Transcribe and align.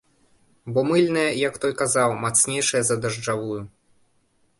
Бо 0.77 0.83
мыльная, 0.91 1.25
як 1.49 1.59
той 1.65 1.73
казаў, 1.81 2.09
мацнейшая 2.23 2.81
за 2.87 2.95
дажджавую. 3.03 3.59